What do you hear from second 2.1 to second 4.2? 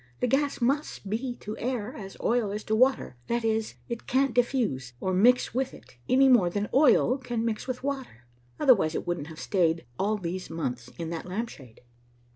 oil is to water, that is, it